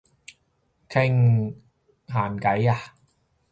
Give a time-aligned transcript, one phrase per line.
[0.89, 1.53] 傾
[2.07, 2.95] 閒偈呀？